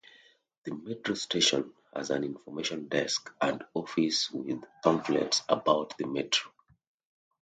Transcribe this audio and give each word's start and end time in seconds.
The 0.63 0.71
metro 0.73 1.13
station 1.13 1.75
has 1.95 2.09
an 2.09 2.23
information 2.23 2.87
desk 2.87 3.31
and 3.39 3.63
office 3.75 4.31
with 4.31 4.63
pamphlets 4.83 5.43
about 5.47 5.95
the 5.99 6.07
metro. 6.07 6.51